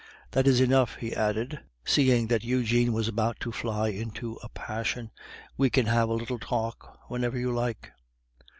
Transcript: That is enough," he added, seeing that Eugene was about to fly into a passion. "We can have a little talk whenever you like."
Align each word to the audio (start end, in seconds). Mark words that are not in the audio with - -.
That 0.31 0.47
is 0.47 0.59
enough," 0.59 0.95
he 0.95 1.13
added, 1.15 1.59
seeing 1.85 2.25
that 2.25 2.43
Eugene 2.43 2.91
was 2.91 3.07
about 3.07 3.39
to 3.41 3.51
fly 3.51 3.89
into 3.89 4.39
a 4.41 4.49
passion. 4.49 5.11
"We 5.57 5.69
can 5.69 5.85
have 5.85 6.09
a 6.09 6.13
little 6.15 6.39
talk 6.39 6.97
whenever 7.07 7.37
you 7.37 7.51
like." 7.53 7.91